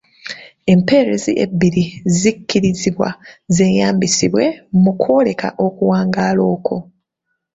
Empeerezi 0.73 1.31
ebbiri 1.43 1.83
zikkirizibwa 2.19 3.09
zeeyambisibwe 3.55 4.43
mu 4.81 4.91
kwoleka 5.01 5.47
okuwangaala 5.65 6.41
okwo. 6.55 6.77